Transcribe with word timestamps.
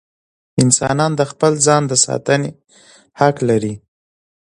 انسانان 0.63 1.11
د 1.19 1.21
خپل 1.31 1.53
ځان 1.65 1.81
د 1.87 1.93
ساتنې 2.05 2.51
حق 3.19 3.35
لري. 3.49 3.73